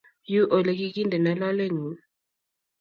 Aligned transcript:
Nyuu 0.29 0.47
oligigindeno 0.55 1.31
lolengung 1.39 1.97